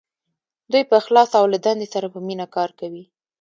[0.71, 3.03] دوی په اخلاص او له دندې سره په مینه کار کوي.